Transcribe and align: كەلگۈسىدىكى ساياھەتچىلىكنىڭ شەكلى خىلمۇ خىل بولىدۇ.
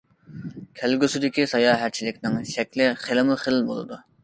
كەلگۈسىدىكى 0.79 1.45
ساياھەتچىلىكنىڭ 1.51 2.41
شەكلى 2.55 2.91
خىلمۇ 3.05 3.39
خىل 3.45 3.63
بولىدۇ. 3.71 4.05